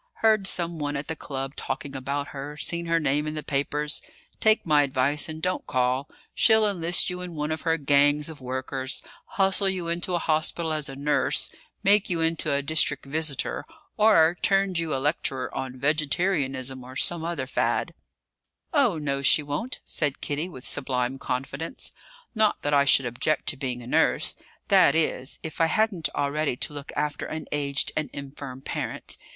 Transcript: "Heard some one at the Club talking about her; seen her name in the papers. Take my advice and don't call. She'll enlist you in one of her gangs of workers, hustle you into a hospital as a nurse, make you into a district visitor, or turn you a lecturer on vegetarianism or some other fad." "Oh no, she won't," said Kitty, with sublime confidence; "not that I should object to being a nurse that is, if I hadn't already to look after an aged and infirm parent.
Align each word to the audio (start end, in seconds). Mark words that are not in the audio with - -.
"Heard 0.15 0.47
some 0.47 0.79
one 0.79 0.95
at 0.95 1.07
the 1.09 1.15
Club 1.15 1.55
talking 1.55 1.95
about 1.95 2.29
her; 2.29 2.57
seen 2.57 2.87
her 2.87 2.99
name 2.99 3.27
in 3.27 3.35
the 3.35 3.43
papers. 3.43 4.01
Take 4.39 4.65
my 4.65 4.81
advice 4.81 5.29
and 5.29 5.43
don't 5.43 5.67
call. 5.67 6.09
She'll 6.33 6.67
enlist 6.67 7.11
you 7.11 7.21
in 7.21 7.35
one 7.35 7.51
of 7.51 7.61
her 7.61 7.77
gangs 7.77 8.27
of 8.27 8.41
workers, 8.41 9.03
hustle 9.27 9.69
you 9.69 9.89
into 9.89 10.15
a 10.15 10.17
hospital 10.17 10.73
as 10.73 10.89
a 10.89 10.95
nurse, 10.95 11.51
make 11.83 12.09
you 12.09 12.19
into 12.19 12.51
a 12.51 12.63
district 12.63 13.05
visitor, 13.05 13.63
or 13.95 14.39
turn 14.41 14.73
you 14.73 14.91
a 14.95 14.97
lecturer 14.97 15.53
on 15.55 15.77
vegetarianism 15.77 16.83
or 16.83 16.95
some 16.95 17.23
other 17.23 17.45
fad." 17.45 17.93
"Oh 18.73 18.97
no, 18.97 19.21
she 19.21 19.43
won't," 19.43 19.81
said 19.85 20.19
Kitty, 20.19 20.49
with 20.49 20.65
sublime 20.65 21.19
confidence; 21.19 21.91
"not 22.33 22.63
that 22.63 22.73
I 22.73 22.85
should 22.85 23.05
object 23.05 23.45
to 23.49 23.55
being 23.55 23.83
a 23.83 23.85
nurse 23.85 24.35
that 24.69 24.95
is, 24.95 25.37
if 25.43 25.61
I 25.61 25.67
hadn't 25.67 26.09
already 26.15 26.55
to 26.57 26.73
look 26.73 26.91
after 26.95 27.27
an 27.27 27.45
aged 27.51 27.91
and 27.95 28.09
infirm 28.11 28.61
parent. 28.61 29.15